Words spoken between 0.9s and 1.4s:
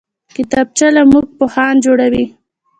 له موږ